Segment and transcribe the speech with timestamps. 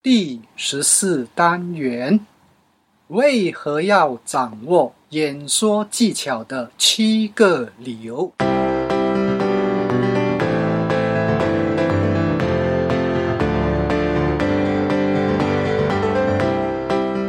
[0.00, 2.20] 第十四单元：
[3.08, 8.32] 为何要掌握演说技巧的七个理由。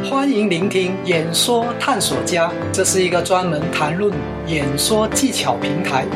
[0.08, 4.14] 欢迎聆听演说探索家，这是一个专门谈论
[4.46, 6.06] 演说技巧平台。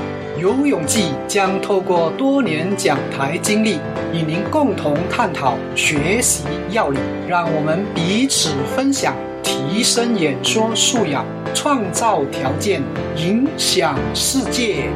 [0.44, 3.78] 游泳记将透过多年讲台经历，
[4.12, 12.82] 与您共同探讨学习要领，让我们彼此分享，提升演说素养，创造条件，
[13.16, 14.90] 影响世界。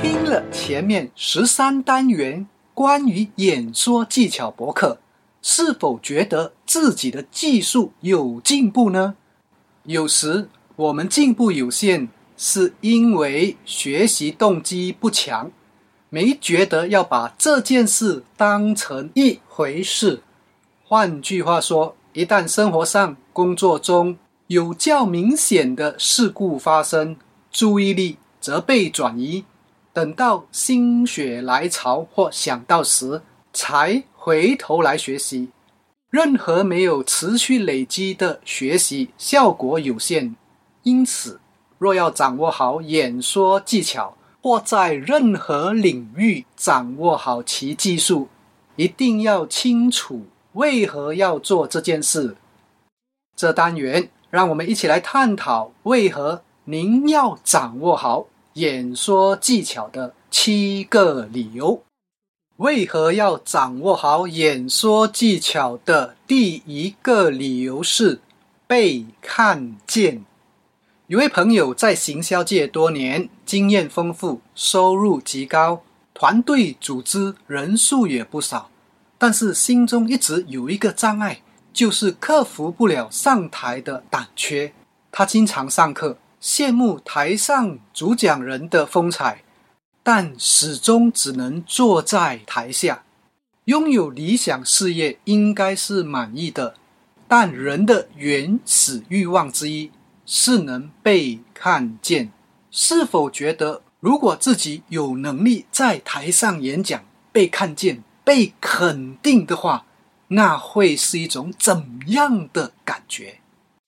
[0.00, 4.98] 听了前面十三单元关于演说技巧博客，
[5.42, 9.16] 是否觉得自己的技术有进步呢？
[9.84, 15.50] 有时我们进步有限，是因为学习动机不强，
[16.08, 20.22] 没觉得要把这件事当成一回事。
[20.84, 27.16] 换句话说，一旦生活上、工作中有较明显的事故发生，
[27.50, 29.44] 注意力则被转移，
[29.92, 33.20] 等到心血来潮或想到时，
[33.52, 35.48] 才回头来学习。
[36.12, 40.36] 任何没有持续累积的学习，效果有限。
[40.82, 41.40] 因此，
[41.78, 48.28] 若要掌握好演说技巧，或在任何领域掌握好其技术，
[48.76, 52.36] 一定要清楚为何要做这件事。
[53.34, 61.82] 这单元，让我们一起来探讨为何您要掌握好演说技巧的七个理由。
[62.62, 68.20] 为何要掌握好演说技巧的第一个理由是
[68.68, 70.24] 被看见。
[71.08, 75.82] 有位朋友在行销界多年，经验丰富，收入极高，
[76.14, 78.70] 团队组织人数也不少，
[79.18, 84.72] 但是心中一直有一个障碍，就是克服不了上台的胆怯。
[85.10, 89.42] 他经常上课，羡慕台上主讲人的风采。
[90.02, 93.04] 但始终只能坐在台下，
[93.66, 96.74] 拥有理想事业应该是满意的，
[97.28, 99.92] 但人的原始欲望之一
[100.26, 102.32] 是能被看见。
[102.70, 109.86] 是否觉得，如果自己有能力在台上演讲，被看见、被肯定的话，
[110.28, 113.38] 那会是一种怎样的感觉？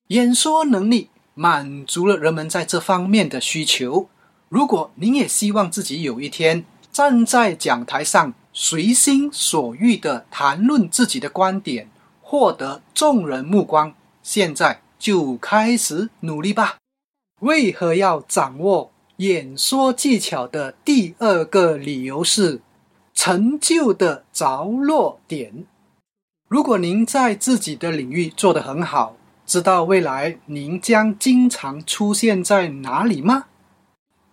[0.08, 4.08] 演说能力满足了人们在这方面的需求。
[4.54, 11.90] 如果您也希望自己有一天站在讲台上，随心所欲地谈论自己的观点，
[12.22, 13.92] 获得众人目光，
[14.22, 16.76] 现在就开始努力吧。
[17.40, 22.60] 为何要掌握演说技巧的第二个理由是
[23.12, 25.64] 成就的着落点？
[26.46, 33.46] 如果您在自己的领域做得很好，知道未来您将经常出现在哪里吗？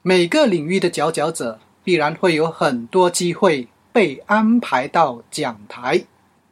[0.03, 6.03] 每个领域的佼佼者必然会有很多机会被安排到讲台，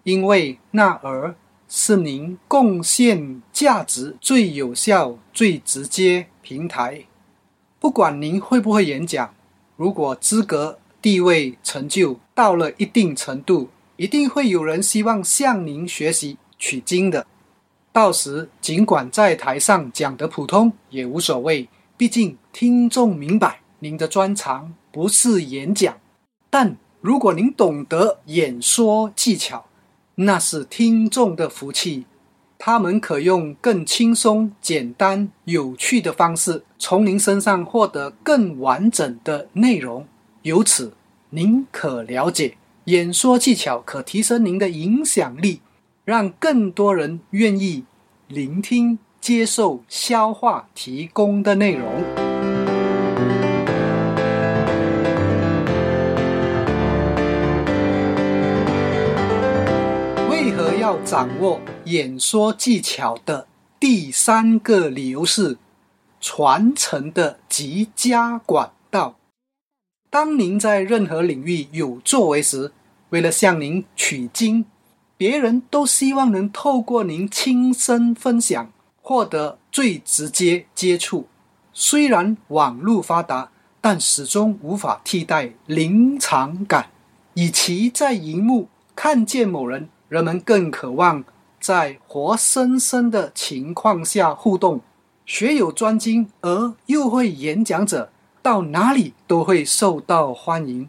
[0.04, 1.34] 因为那儿
[1.68, 7.06] 是您贡献价值最有效、最直接平台。
[7.80, 9.34] 不管您会不会演讲，
[9.76, 17.26] 如果资格、地位、成就到了一定程度，一定会有人希望向您学习取经的。
[17.92, 21.68] 到时，尽管在台上讲得普通也无所谓。
[22.00, 25.98] 毕竟，听众明白您的专长不是演讲，
[26.50, 29.66] 但如果您懂得演说技巧，
[30.16, 32.06] 那是听众的福气。
[32.58, 40.08] 他们可用更轻松、简单、有趣的方式，从您身上获得更完整的内容。
[40.44, 40.94] 由此，
[41.31, 42.56] 您可了解
[42.86, 45.60] 演说技巧可提升您的影响力，
[46.06, 47.84] 让更多人愿意
[48.30, 49.00] 聆听。
[49.22, 51.85] 接受、消化提供的内容。
[60.30, 63.48] 为何要掌握演说技巧的
[63.80, 65.57] 第三个理由是
[66.22, 69.15] 传承的极佳管道？
[70.10, 72.72] 当您在任何领域有作为时，
[73.10, 74.65] 为了向您取经，
[75.18, 78.72] 别人都希望能透过您亲身分享。
[79.10, 81.26] 获得最直接接触，
[81.74, 83.50] 虽然网络发达，
[83.82, 86.92] 但始终无法替代临场感。
[87.34, 91.24] 与其在荧幕看见某人，人们更渴望
[91.60, 94.80] 在活生生的情况下互动。
[95.26, 98.12] 学有专精而又会演讲者，
[98.44, 100.88] 到哪里都会受到欢迎。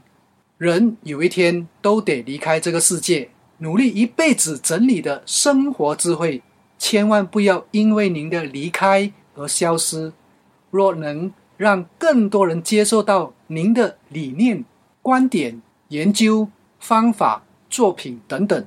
[0.58, 6.42] 人有一天都得离开这个世界，努力一辈子整理的生活智慧，
[6.80, 10.12] 千万不要因为您的离开而消失。
[10.70, 14.64] 若能让更多人接受到您的理念、
[15.02, 16.48] 观点、研究
[16.78, 18.66] 方法、作品等等，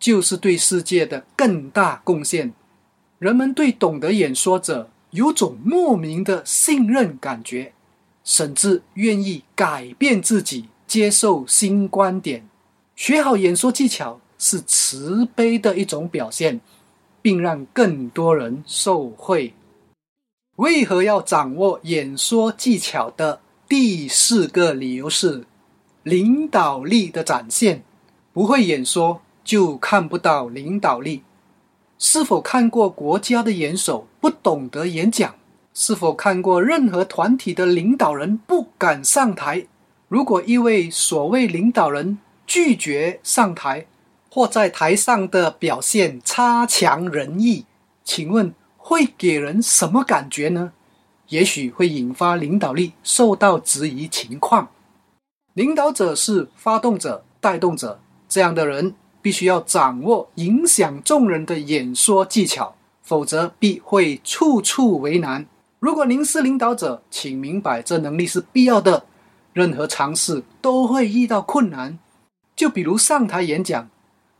[0.00, 2.52] 就是对世界的更大贡献。
[3.18, 7.72] 人们对懂得演说者有种莫名的信任感觉，
[8.24, 10.66] 甚至愿意改变自己。
[10.84, 12.46] 接受新观点，
[12.94, 16.60] 学好演说技巧是慈悲的一种表现，
[17.22, 19.54] 并让更多人受惠。
[20.56, 25.46] 为何要掌握演说技巧的第四个理由是
[26.02, 27.82] 领导力的展现。
[28.34, 31.22] 不会演说就看不到领导力。
[31.98, 35.34] 是否看过国家的元首不懂得演讲？
[35.74, 39.66] 是否看过任何团体的领导人不敢上台？
[40.08, 43.86] 如果一位所谓领导人拒绝上台，
[44.34, 47.66] 或在台上的表现差强人意，
[48.02, 50.72] 请问会给人什么感觉呢？
[51.28, 54.70] 也许会引发领导力受到质疑情况。
[55.52, 65.44] 领导者是发动者、带动者，这样的人必须要掌握影响众人的演说技巧，否则必会处处为难。
[65.78, 69.04] 如果您是领导者，请明白这能力是必要的。
[69.52, 71.98] 任何尝试都会遇到困难，
[72.56, 73.90] 就比如上台演讲。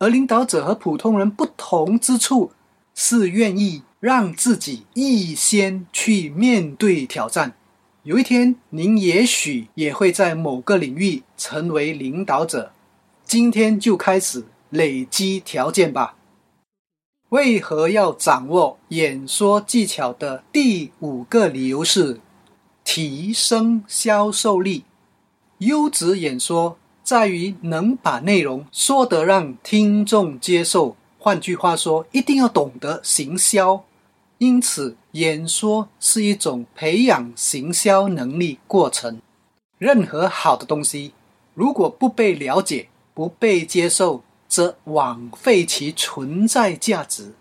[0.03, 2.51] 而领导者和普通人不同之处
[2.93, 7.55] 是愿意让自己预先去面对挑战。
[8.03, 12.73] 有一天，您也许也会在某个领域成为领导者。
[13.25, 16.17] 今天就开始累积条件吧。
[17.29, 22.21] 为何要掌握演说技巧的第五个理由是
[22.83, 24.83] 提升销售力。
[25.59, 30.97] 优质演说在于能把内容说得让听众接受。
[31.19, 33.85] 换句话说，一定要懂得行销。
[34.39, 39.21] 因此，演说是一种培养行销能力过程。
[39.79, 41.13] 任何好的东西，
[41.55, 47.35] 如果不被了解、不被接受，则枉费其存在价值。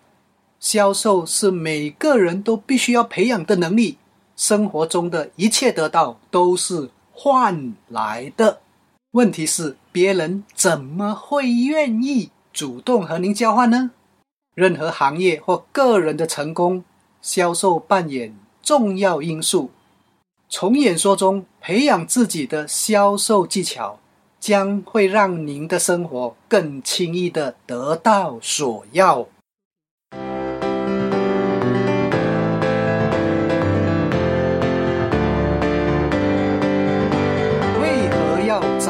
[0.60, 3.98] 销售是每个人都必须要培养的能力。
[4.36, 6.90] 生活中的一切得到都是。
[7.14, 8.62] 换来的
[9.12, 13.92] 问题是，别人怎么会愿意主动和您交换呢？
[14.56, 16.86] 任何行业或个人的成功，
[17.22, 19.70] 销售扮演重要因素。
[20.48, 24.00] 从演说中培养自己的销售技巧，
[24.40, 29.28] 将会让您的生活更轻易的得到所要。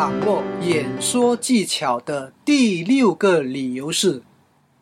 [0.02, 4.24] 掌握演说技巧的第六个理由是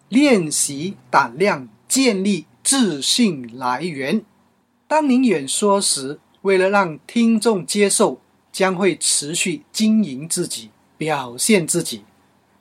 [0.07, 4.23] 练习胆量，建立自信来源。
[4.87, 8.21] 当您演说时，为了让听众接受，
[8.53, 12.03] 将会持续经营自己，表现自己。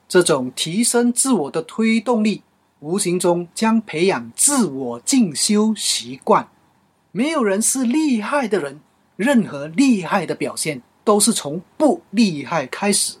[0.09, 2.43] 这种提升自我的推动力，
[2.81, 6.49] 无形中将培养自我进修习惯。
[7.13, 8.81] 没有人是厉害的人，
[9.15, 10.81] 任何厉害的表现。
[11.09, 13.17] 都是从不厉害开始，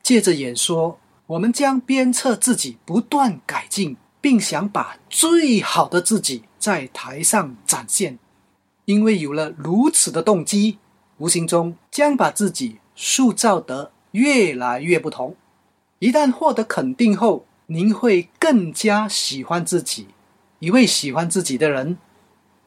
[0.00, 0.96] 借着演说，
[1.26, 8.20] 我们将鞭策自己不断改进，并想把最好的自己在台上展现。
[8.84, 10.78] 因为有了如此的动机，
[11.18, 15.34] 无形中将把自己塑造得越来越不同。
[15.98, 20.06] 一旦获得肯定后，您会更加喜欢自己。
[20.60, 21.98] 一位喜欢自己的人，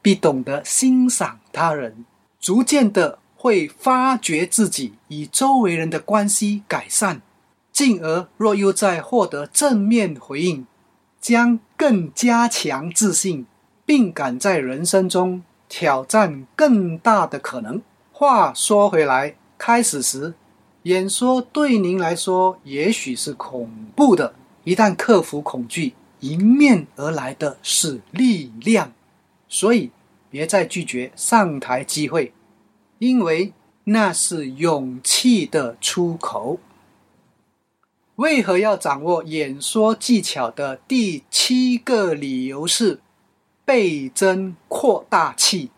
[0.02, 2.04] 必懂得欣赏他人，
[2.38, 3.19] 逐渐的。
[3.42, 7.22] 会发觉自己与周围人的关系改善，
[7.72, 10.66] 进而若又再获得正面回应，
[11.22, 13.46] 将更加强自信，
[13.86, 17.80] 并敢在人生中挑战更大的可能。
[18.12, 20.34] 话说回来，开始时
[20.82, 28.92] 演说对您来说也许是恐怖的，一旦克服恐惧，迎面而来的是力量，
[29.48, 29.90] 所以
[30.28, 32.34] 别再拒绝上台机会。
[33.00, 33.54] 因为
[33.84, 36.60] 那是勇气的出口。
[38.16, 43.00] 为何要掌握演说技巧的第七个理由是
[43.64, 45.70] 倍增扩大器。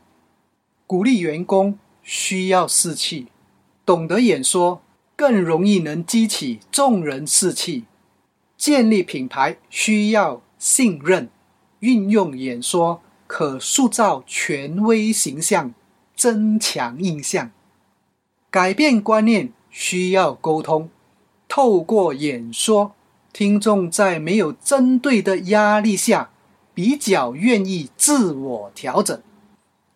[0.85, 3.29] 鼓励员工需要士气，
[3.87, 4.83] 懂得演说
[5.15, 7.85] 更容易能激起众人士气。
[8.57, 11.31] 建立品牌需要信任，
[11.79, 15.73] 运用演说可塑造权威形象。
[16.23, 17.51] 增强印象，
[18.49, 20.89] 改变观念需要沟通。
[21.49, 22.95] 透过演说，
[23.33, 26.31] 听众在没有针对的压力下，
[26.73, 29.21] 比较愿意自我调整。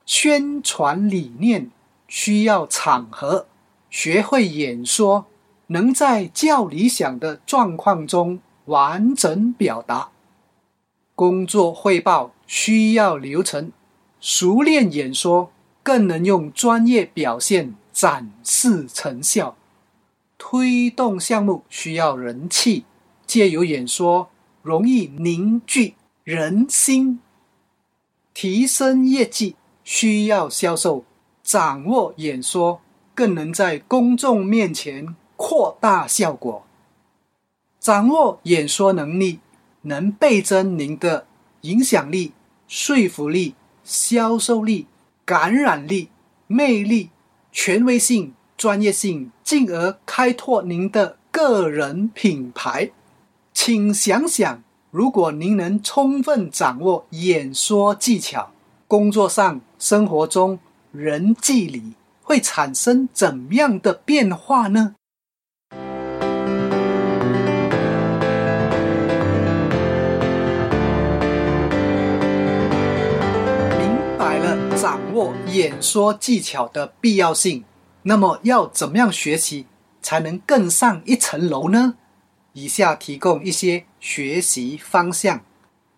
[0.04, 1.70] 宣传理念
[2.08, 3.46] 需要场合，
[3.88, 5.26] 学会演说，
[5.68, 10.08] 能在较理想的状况中完整表达。
[11.14, 13.70] 工作汇报需要流程，
[14.18, 15.52] 熟练演说
[15.86, 19.56] 更能用专业表现展示成效。
[20.36, 22.84] 推动项目需要人气，
[23.24, 24.28] 借由演说
[24.62, 27.20] 容易凝聚人心。
[28.34, 31.04] 提升业绩需要销售，
[31.44, 32.80] 掌握演说
[33.14, 36.66] 更能在公众面前扩大效果。
[37.78, 39.38] 掌握演说能力。
[39.82, 41.28] 能倍增您的
[41.60, 42.32] 影响力、
[42.66, 44.88] 说服力、销售力、
[45.26, 46.08] 感染力、
[46.46, 47.10] 魅力、
[47.50, 52.92] 权威性、专业性，进而开拓您的个人品牌。
[53.52, 58.52] 请想想，如果您能充分掌握演说技巧，
[58.86, 60.60] 工作上、生活中、
[60.92, 64.94] 人际里会产生怎样的变化呢？
[74.86, 77.64] 掌握演说技巧的必要性，
[78.02, 79.66] 那么要怎么样学习
[80.00, 81.96] 才能更上一层楼呢？
[82.52, 85.40] 以下提供一些学习方向。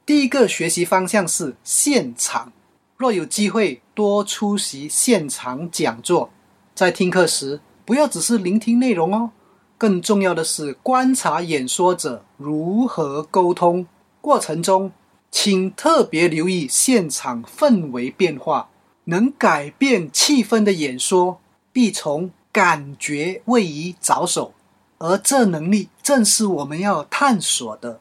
[0.06, 2.50] 第一个学习方向是现场，
[2.96, 6.30] 若有机会多出席现场讲座，
[6.74, 9.32] 在听课时不要只是聆听内容哦，
[9.76, 13.86] 更重要的是观察演说者如何沟通
[14.22, 14.90] 过程中，
[15.30, 18.70] 请特别留意现场氛围变化。
[19.10, 21.40] 能改变气氛的演说，
[21.72, 24.52] 必从感觉位移着手，
[24.98, 28.00] 而这能力正是我们要探索的。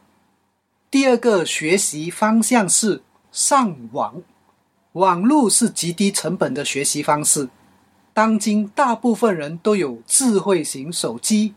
[0.92, 4.22] 第二个学习方向是上网，
[4.94, 7.48] 网络是极低成本的学习方式。
[8.14, 11.54] 当今大部分人都有智慧型手机，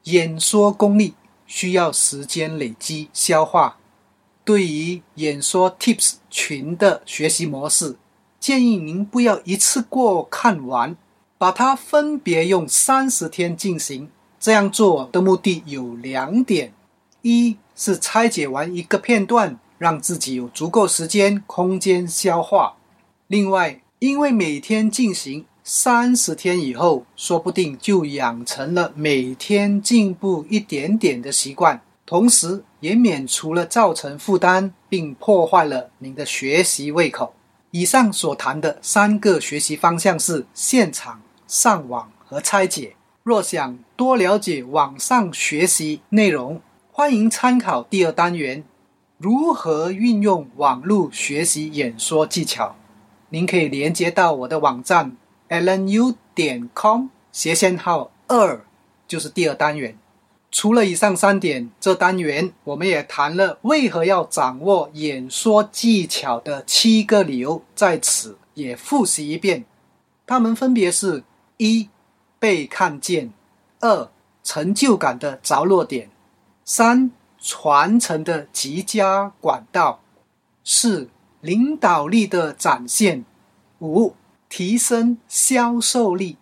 [0.03, 1.15] 演说功力
[1.45, 3.77] 需要时间累积消化。
[4.45, 7.97] 对于演说 Tips 群的学习模式，
[8.39, 10.95] 建议您不要一次过看完，
[11.37, 14.09] 把它分别用三十天进行。
[14.39, 16.71] 这样做的目的有两点。
[17.27, 22.77] 一是拆解完一个片段，让自己有足够时间、空间消化；
[23.27, 37.33] 另外，因为每天进行三十天以后，说不定就养成了每天进步一点点的习惯，同时也免除了造成负担，并破坏了您的学习胃口。
[37.71, 42.95] 以上所谈的三个学习方向是现场、上网和拆解。
[43.23, 46.61] 若想多了解网上学习内容，
[46.99, 48.63] 欢迎参考第二单元，
[49.19, 52.75] 如何运用网络学习演说技巧。
[53.29, 55.15] 您可以连接到我的网站
[55.47, 58.61] lnu 点 com 斜线号二，
[59.07, 59.95] 就是第二单元。
[60.51, 69.65] 除了以上三点，这单元我们也谈了为何要掌握演说技巧的七个理由，在此也复习一遍。
[70.25, 71.23] 它们分别是：
[71.57, 71.89] 一、
[72.39, 73.29] 被看见；
[73.81, 74.09] 二、
[74.43, 76.09] 成就感的着落点。
[76.69, 80.01] 三传承的极佳管道，
[80.65, 81.09] 四
[81.39, 83.23] 领导力的展现；
[83.79, 84.13] 五、
[84.49, 86.35] 提升销售力；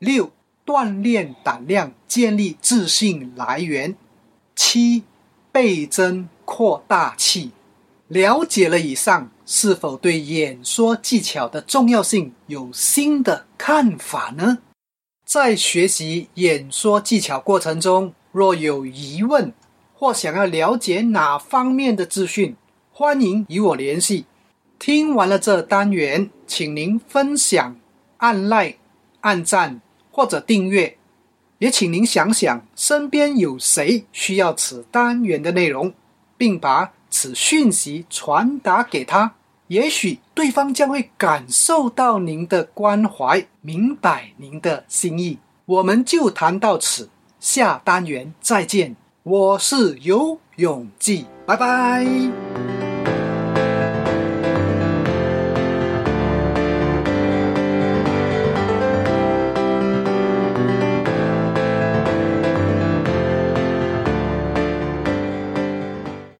[0.00, 0.32] 六、
[0.66, 3.94] 锻炼胆量，建立自信来源；
[4.56, 5.04] 七、
[5.52, 7.52] 倍增扩大器。
[8.08, 14.58] 了解了以上，是否对演说技巧的重要性有新的看法呢？
[15.24, 19.52] 在学习演说技巧过程中，若有疑问
[19.94, 22.56] 或想要了解哪方面的资讯，
[22.92, 24.26] 欢迎与我联系。
[24.80, 27.76] 听完了这单元，请您分享、
[28.16, 28.74] 按赖、
[29.20, 30.96] 按赞或者订阅，
[31.58, 35.94] 也请您想想身边有谁需要此单元的内容，
[36.36, 36.92] 并把。
[37.14, 39.34] 此讯息传达给他，
[39.66, 45.38] 也许对方将会感受到您的关怀，明白您的心意。
[45.66, 47.10] 我们就谈到此，
[47.42, 48.94] 下单元再见。
[49.24, 52.06] 我是游永记，拜拜。